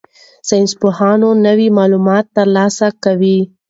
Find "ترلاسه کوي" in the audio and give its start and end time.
2.37-3.37